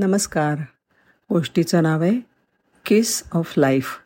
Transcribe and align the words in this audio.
नमस्कार. 0.00 0.58
गोष्टीचं 1.30 1.82
नाव 1.82 2.02
आहे 2.02 2.20
किस 2.86 3.22
ऑफ 3.32 3.54
लाईफ 3.56 3.96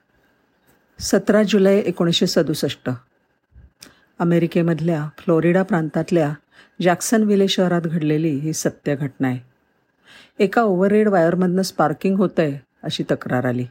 सतरा 0.98 1.42
जुलै 1.42 1.78
एकोणीसशे 1.78 2.26
सदुसष्ट. 2.26 2.90
अमेरिकेमधल्या 4.19 5.09
फ्लोरिडा 5.19 5.62
प्रांतातल्या 5.62 6.35
जॅक्सनविले 6.83 7.49
शहरात 7.49 7.83
घडलेली 7.83 8.30
ही 8.30 8.53
सत्य 8.53 8.96
घटना 8.96 9.29
आहे. 9.29 9.38
एका 10.38 10.62
ओव्हरहेड 10.62 11.09
वायरमधनं 11.09 11.62
स्पार्किंग 11.62 12.17
होतं 12.17 12.42
आहे 12.42 12.58
अशी 12.83 13.03
तक्रार 13.03 13.45
आली. 13.45 13.67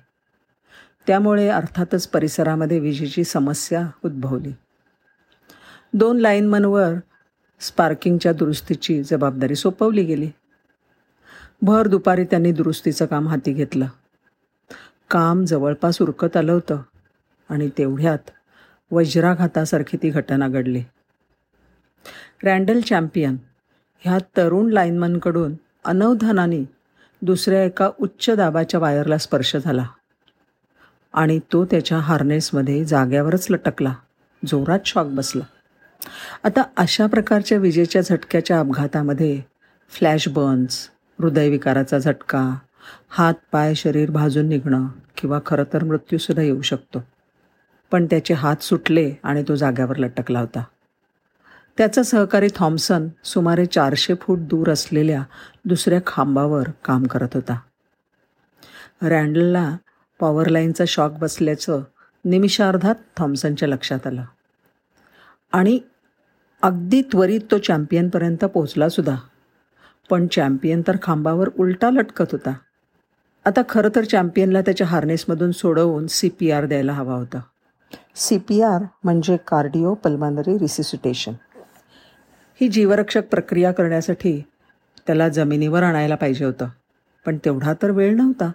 त्यामुळे 1.07 1.47
अर्थातच 1.47 2.07
परिसरामध्ये 2.07 2.79
विजेची 2.79 3.23
समस्या 3.23 3.87
उद्भवली. 4.05 4.51
दोन 5.93 6.17
लाईनमनवर 6.17 6.91
स्पार्किंगच्या 7.59 8.33
दुरुस्तीची 8.33 9.03
जबाबदारी 9.03 9.55
सोपवली 9.55 10.03
गेली. 10.03 10.29
भर 11.61 11.87
दुपारी 11.87 12.23
त्यांनी 12.23 12.51
दुरुस्तीचं 12.51 13.05
काम 13.05 13.27
हाती 13.27 13.53
घेतलं. 13.53 13.87
काम 15.09 15.43
जवळपास 15.45 16.01
उरकत 16.01 16.37
आलं 16.37 16.51
होतं 16.51 16.81
आणि 17.49 17.69
तेवढ्यात 17.77 18.29
वज्राघातासारखी 18.91 19.97
ती 19.97 20.09
घटना 20.09 20.47
घडली. 20.47 20.83
रँडल 22.43 22.79
चॅम्पियन 22.81 23.37
ह्या 23.99 24.17
तरुण 24.37 24.69
लाईनमनकडून 24.71 25.53
अनवधानाने 25.85 26.63
दुसऱ्या 27.21 27.63
एका 27.63 27.89
उच्च 27.99 28.29
दाबाच्या 28.29 28.79
वायरला 28.79 29.17
स्पर्श 29.17 29.55
झाला 29.55 29.85
आणि 31.13 31.39
तो 31.53 31.65
त्याच्या 31.65 31.97
हार्नेसमध्ये 31.97 32.83
जाग्यावरच 32.85 33.47
लटकला 33.49 33.93
जोरात 34.43 34.79
शॉक 34.85 35.07
बसला. 35.07 35.43
आता 36.43 36.63
अशा 36.77 37.07
प्रकारच्या 37.07 37.57
विजेच्या 37.57 38.01
झटक्याच्या 38.01 38.59
अपघातामध्ये 38.59 39.41
फ्लॅश 39.89 40.27
बर्न्स 40.29 40.89
हृदयविकाराचा 41.21 41.99
झटका 41.99 42.55
हात 43.09 43.33
पाय 43.51 43.73
शरीर 43.73 44.11
भाजून 44.11 44.45
निघणं 44.45 44.87
किंवा 45.17 45.39
खरं 45.45 45.63
तर 45.73 45.83
मृत्यूसुद्धा 45.83 46.43
येऊ 46.43 46.61
शकतो. 46.61 47.03
पण 47.91 48.05
त्याचे 48.05 48.33
हात 48.33 48.63
सुटले 48.63 49.13
आणि 49.23 49.43
तो 49.47 49.55
जाग्यावर 49.55 49.95
लटकला 49.95 50.39
होता. 50.39 50.63
त्याचा 51.77 52.03
सहकारी 52.03 52.47
थॉम्सन 52.55 53.07
सुमारे 53.23 53.65
चारशे 53.65 54.13
फूट 54.21 54.39
दूर 54.39 54.69
असलेल्या 54.69 55.23
दुसऱ्या 55.65 55.99
खांबावर 56.07 56.63
काम 56.85 57.03
करत 57.03 57.27
होता. 57.33 57.59
रँडलला 59.01 59.77
पॉवर 60.19 60.47
लाईनचा 60.47 60.83
शॉक 60.87 61.11
बसल्याचं 61.11 61.83
निमिषार्धात 62.25 62.95
थॉम्सनच्या 63.17 63.69
लक्षात 63.69 64.07
आलं. 64.07 64.23
आणि 65.51 65.79
अगदी 66.61 67.01
त्वरित 67.01 67.41
तो 67.51 67.57
चॅम्पियनपर्यंत 67.57 68.45
पोहोचलासुद्धा 68.45 69.15
पण 70.09 70.27
चॅम्पियन 70.27 70.81
तर 70.87 70.95
खांबावर 71.01 71.49
उलटा 71.59 71.89
लटकत 71.89 72.25
होता. 72.31 72.53
आता 73.45 73.61
खरं 73.69 73.89
तर 73.95 74.03
चॅम्पियनला 74.03 74.61
त्याच्या 74.61 74.87
हार्नेसमधून 74.87 75.51
सोडवून 75.51 76.07
सी 76.07 76.29
पी 76.29 76.51
आर 76.51 76.65
द्यायला 76.65 76.93
हवा 76.93 77.13
होता. 77.13 77.41
सी 78.15 78.37
पी 78.37 78.61
आर 78.61 78.83
म्हणजे 79.03 79.37
कार्डिओ 79.47 79.93
पल्मानरी 79.93 80.57
रिसिसिटेशन. 80.57 81.33
ही 82.61 82.67
जीवरक्षक 82.67 83.27
प्रक्रिया 83.27 83.71
करण्यासाठी 83.71 84.43
त्याला 85.07 85.29
जमिनीवर 85.29 85.83
आणायला 85.83 86.15
पाहिजे 86.15 86.45
होतं 86.45 86.67
पण 87.25 87.37
तेवढा 87.45 87.73
तर 87.73 87.91
वेळ 87.91 88.15
नव्हता. 88.15 88.51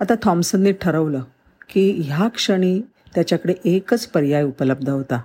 आता 0.00 0.14
थॉम्सनने 0.22 0.72
ठरवलं 0.72 1.22
की 1.68 1.90
ह्या 2.04 2.28
क्षणी 2.28 2.80
त्याच्याकडे 3.14 3.54
एकच 3.64 4.06
पर्याय 4.06 4.42
उपलब्ध 4.42 4.88
होता. 4.90 5.20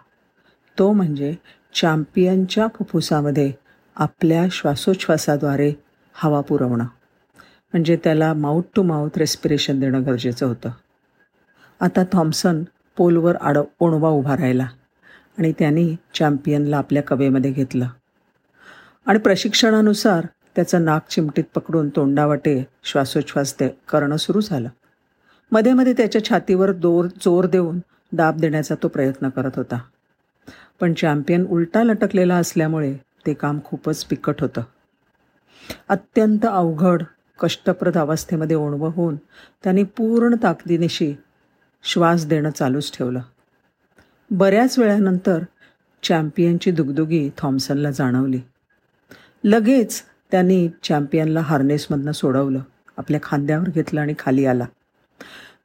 तो 0.79 0.91
म्हणजे 0.93 1.35
चॅम्पियनच्या 1.75 2.67
फुफ्फुसामध्ये 2.67 3.51
आपल्या 3.99 4.45
श्वासोच्छ्वासाद्वारे 4.51 5.73
हवा 6.13 6.41
पुरवणं. 6.41 6.83
म्हणजे 7.71 7.97
त्याला 8.03 8.33
माउथ 8.33 8.61
टू 8.75 8.83
माउथ 8.83 9.17
रेस्पिरेशन 9.17 9.79
देणं 9.79 10.05
गरजेचं 10.05 10.45
होतं. 10.45 10.69
आता 11.79 12.03
थॉम्सन 12.13 12.63
पोलवर 12.97 13.35
आड 13.35 13.57
ओणवा 13.79 14.09
उभा 14.09 14.37
राहिला 14.37 14.67
आणि 15.37 15.53
त्यांनी 15.59 15.95
चॅम्पियनला 16.15 16.77
आपल्या 16.77 17.03
कवेमध्ये 17.03 17.51
घेतलं. 17.51 17.87
आणि 19.05 19.19
प्रशिक्षणानुसार 19.19 20.27
त्याचं 20.55 20.85
नाक 20.85 21.07
चिमटीत 21.09 21.43
पकडून 21.55 21.89
तोंडावाटे 21.89 22.67
श्वासोच्छ्वास 22.83 23.55
दे 23.59 23.69
करणं 23.89 24.17
सुरू 24.17 24.41
झालं. 24.41 24.69
मध्ये 25.51 25.73
मध्ये 25.73 25.93
त्याच्या 25.93 26.25
छातीवर 26.29 26.71
दोर 26.71 27.05
जोर 27.05 27.45
देऊन 27.45 27.79
दाब 28.11 28.37
देण्याचा 28.37 28.75
तो 28.75 28.87
प्रयत्न 28.87 29.29
करत 29.29 29.51
होता. 29.55 29.79
पण 30.79 30.93
चॅम्पियन 30.93 31.45
उलटा 31.45 31.83
लटकलेला 31.83 32.35
असल्यामुळे 32.35 32.97
ते 33.25 33.33
काम 33.33 33.59
खूपच 33.65 34.05
बिकट 34.09 34.41
होतं. 34.41 34.61
अत्यंत 35.89 36.45
अवघड 36.45 37.03
कष्टप्रद 37.39 37.97
अवस्थेमध्ये 37.97 38.55
ओणवं 38.55 38.89
होऊन 38.89 39.15
त्यांनी 39.63 39.83
पूर्ण 39.83 40.35
ताकदीनिशी 40.43 41.15
श्वास 41.83 42.25
देणं 42.25 42.49
चालूच 42.49 42.97
ठेवलं. 42.97 43.19
बऱ्याच 44.31 44.79
वेळानंतर 44.79 45.43
चॅम्पियनची 46.03 46.71
दुगदुगी 46.71 47.29
थॉम्सनला 47.37 47.91
जाणवली. 47.91 48.39
लगेच 49.43 50.03
त्यांनी 50.31 50.69
चॅम्पियनला 50.83 51.39
हार्नेसमधनं 51.39 52.11
सोडवलं. 52.11 52.59
आपल्या 52.97 53.19
खांद्यावर 53.23 53.69
घेतलं 53.69 54.01
आणि 54.01 54.13
खाली 54.19 54.45
आला. 54.45 54.65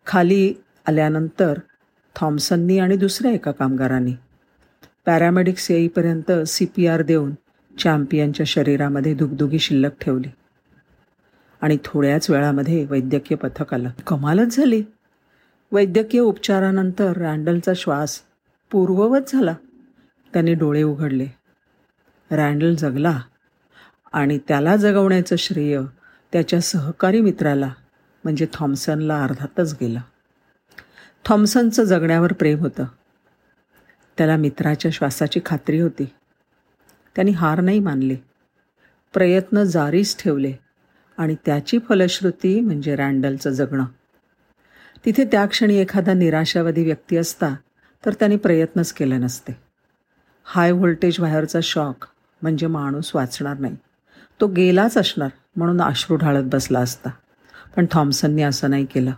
खाली 0.07 0.55
आल्यानंतर 0.87 1.59
थॉम्सननी 2.17 2.79
आणि 2.79 2.97
दुसऱ्या 2.97 3.33
एका 3.33 3.51
कामगारांनी 3.51 4.15
पॅरामेडिक्स 5.07 5.71
येईपर्यंत 5.71 6.33
सी 6.47 6.67
पी 6.77 6.87
आर 6.87 7.03
देऊन 7.03 7.33
चॅम्पियनच्या 7.79 8.47
शरीरामध्ये 8.47 9.15
दुगदुगी 9.15 9.59
शिल्लक 9.59 9.91
ठेवली. 10.01 10.29
आणि 11.61 11.79
थोड्याच 11.85 12.31
वेळामध्ये 12.31 12.87
वैद्यकीय 12.91 13.37
पथक 13.37 13.75
आलं. 13.75 13.91
कमालच 14.07 14.57
झाली. 14.57 14.83
वैद्यकीय 15.73 16.21
उपचारानंतर 16.21 17.17
रँडलचा 17.17 17.73
श्वास 17.77 18.21
पूर्ववत 18.71 19.21
झाला. 19.29 19.55
त्याने 20.33 20.55
डोळे 20.55 20.83
उघडले. 20.83 21.27
रँडल 22.31 22.75
जगला 22.75 23.21
आणि 24.13 24.39
त्याला 24.49 24.77
जगवण्याचं 24.77 25.37
श्रेय 25.37 25.81
त्याच्या 26.33 26.61
सहकारी 26.61 27.21
मित्राला 27.21 27.73
म्हणजे 28.25 28.47
थॉम्सनला 28.53 29.25
अर्धातच 29.25 29.77
गेलं. 29.81 30.01
थॉम्सनचं 31.25 31.85
जगण्यावर 31.85 32.33
प्रेम 32.33 32.59
होतं. 32.59 32.85
त्याला 34.19 34.37
मित्राच्या 34.37 34.91
श्वासाची 34.91 35.41
खात्री 35.47 35.81
होती. 35.81 36.05
त्यांनी 37.17 37.33
हार 37.33 37.61
नाही 37.61 37.81
मानली. 37.81 38.17
प्रयत्न 39.15 39.63
जारीच 39.65 40.17
ठेवले 40.23 40.53
आणि 41.19 41.35
त्याची 41.47 41.79
फलश्रुती 41.79 42.61
म्हणजे 42.61 42.97
रँडलचं 42.97 43.51
जगणं. 43.51 43.85
तिथे 45.05 45.25
त्या 45.25 45.47
क्षणी 45.47 45.77
एखादा 45.77 46.13
निराशावादी 46.13 46.85
व्यक्ती 46.85 47.17
असता 47.17 47.55
तर 48.07 48.13
त्याने 48.13 48.37
प्रयत्नच 48.37 48.93
केले 48.93 49.17
नसते. 49.17 49.57
हाय 50.45 50.73
व्होल्टेज 50.73 51.21
बाहेरचा 51.21 51.59
शॉक 51.63 52.07
म्हणजे 52.43 52.67
माणूस 52.67 53.11
वाचणार 53.15 53.59
नाही. 53.59 53.77
तो 54.41 54.47
गेलाच 54.47 54.97
असणार 54.99 55.31
म्हणून 55.57 55.83
अश्रू 55.83 56.17
ढाळत 56.17 56.45
बसला 56.45 56.81
असता 56.81 57.11
पण 57.77 57.87
थॉम्सनने 57.91 58.43
असं 58.43 58.71
नाही 58.71 58.85
केलं. 58.85 59.13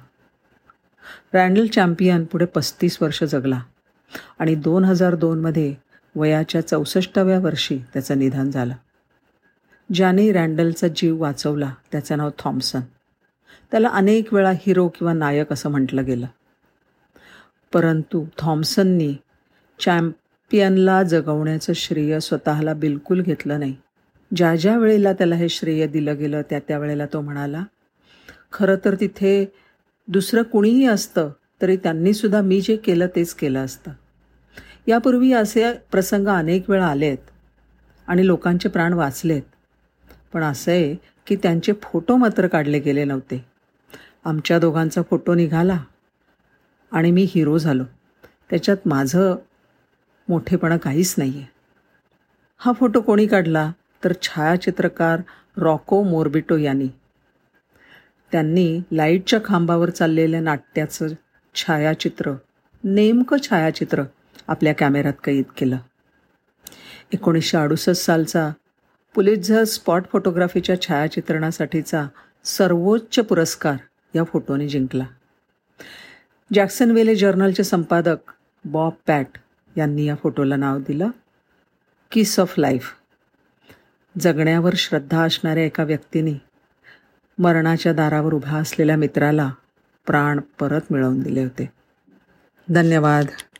रँडल 1.35 1.67
चॅम्पियन 1.67 2.25
पुढे 2.25 2.45
पस्तीस 2.45 2.99
वर्ष 3.01 3.23
जगला 3.25 3.61
आणि 4.39 4.55
दोन 4.55 4.85
हजार 4.85 5.15
दोनमध्ये 5.15 5.75
वयाच्या 6.17 6.67
चौसष्टाव्या 6.67 7.39
वर्षी 7.39 7.79
त्याचं 7.93 8.19
निधन 8.19 8.51
झालं. 8.51 8.75
ज्याने 9.93 10.33
रँडलचा 10.33 10.89
जीव 10.89 11.21
वाचवला 11.23 11.75
त्याचं 11.93 12.17
नाव 12.17 12.31
थॉम्सन 12.39 12.81
त्याला 13.71 13.89
अनेक 13.89 14.35
वेळा 14.35 14.51
हिरो 14.51 14.89
किंवा 14.89 15.13
नायक 15.13 15.53
असं 15.53 15.71
म्हटलं 15.71 16.05
गेलं. 16.05 16.27
परंतु 17.73 18.25
थॉम्सननी 18.39 19.15
चॅम्पियनला 19.79 21.03
जगवण्याचं 21.03 21.73
श्रेय 21.73 22.21
स्वतःला 22.21 22.75
बिलकुल 22.75 23.23
घेतलं 23.23 23.59
नाही. 23.59 23.77
ज्या 24.37 24.57
ज्या 24.57 24.79
वेळेला 24.79 25.13
त्याला 25.13 25.35
हे 25.35 25.49
श्रेय 25.49 25.87
दिलं 25.87 26.19
गेलं 26.19 26.43
त्या 26.51 26.59
त्या 26.59 26.79
वेळेला 26.79 27.07
तो 27.07 27.21
म्हणाला 27.21 27.65
खरं 28.53 28.77
तर 28.85 28.95
तिथे 28.95 29.53
दुसरं 30.09 30.43
कुणीही 30.43 30.87
असतं 30.87 31.31
तरी 31.63 31.77
त्यांनीसुद्धा 31.77 32.41
मी 32.41 32.61
जे 32.61 32.77
केलं 32.77 33.07
तेच 33.17 33.35
केलं 33.35 33.65
असतं. 33.65 33.91
यापूर्वी 34.87 35.33
असे 35.33 35.73
प्रसंग 35.93 36.29
अनेक 36.29 36.71
वेळा 36.71 36.87
आलेत 36.87 37.31
आणि 38.09 38.27
लोकांचे 38.27 38.69
प्राण 38.69 38.93
वाचलेत. 38.93 39.43
पण 40.33 40.43
असं 40.43 40.73
आहे 40.73 40.95
की 41.27 41.37
त्यांचे 41.37 41.73
फोटो 41.83 42.17
मात्र 42.17 42.47
काढले 42.47 42.79
गेले 42.79 43.05
नव्हते. 43.05 43.45
आमच्या 44.25 44.59
दोघांचा 44.59 45.03
फोटो 45.03 45.35
निघाला 45.35 45.79
आणि 46.93 47.11
मी 47.11 47.27
हिरो 47.31 47.59
झालो. 47.59 47.85
त्याच्यात 48.51 48.87
माझं 48.87 49.37
मोठेपणा 50.29 50.77
काहीच 50.77 51.15
नाही 51.19 51.39
आहे 51.39 51.47
हा 52.61 52.73
फोटो 52.73 53.01
कोणी 53.01 53.27
काढला? 53.27 53.71
तर 54.05 54.13
छायाचित्रकार 54.23 55.21
रॉको 55.57 56.03
मोर्बिटो 56.03 56.57
यांनी. 56.57 56.89
त्यांनी 58.33 58.81
लाईटच्या 58.93 59.39
खांबावर 59.45 59.91
चाललेल्या 59.91 60.41
नाट्याचं 60.41 61.09
छायाचित्र 61.55 62.33
नेमकं 62.85 63.37
छायाचित्र 63.43 64.03
आपल्या 64.49 64.75
कॅमेऱ्यात 64.75 65.15
कैद 65.25 65.45
केलं. 65.57 65.77
एकोणीसशे 67.13 67.57
अडुसष्ट 67.57 67.91
सालचा 67.91 68.51
पुलिझर 69.15 69.65
स्पॉट 69.65 70.05
फोटोग्राफीच्या 70.13 70.81
छायाचित्रणासाठीचा 70.83 72.07
सर्वोच्च 72.45 73.19
पुरस्कार 73.19 73.77
या 74.15 74.25
फोटोने 74.25 74.69
जिंकला. 74.69 75.07
जॅक्सन 76.55 76.91
वेले 76.91 77.15
जर्नलचे 77.15 77.65
संपादक 77.65 78.17
बॉब 78.65 78.93
पॅट 79.07 79.27
यांनी 79.77 80.05
या 80.05 80.15
फोटोला 80.15 80.57
नाव 80.57 80.79
दिलं. 80.79 81.11
किस 82.11 82.41
ऑफ 82.41 82.59
लाईफ 82.59 82.93
जगण्यावर 84.21 84.73
श्रद्धा 84.77 85.23
असणाऱ्या 85.23 85.65
एका 85.65 85.85
व्यक्तीने 85.85 86.43
मरणाच्या 87.39 87.93
दारावर 87.93 88.35
उभा 88.35 88.59
असलेल्या 88.59 88.97
मित्राला 88.97 89.53
प्राण 90.07 90.41
परत 90.61 90.81
मिळवून 90.91 91.21
दिले 91.21 91.43
होते. 91.43 91.73
धन्यवाद. 92.69 93.27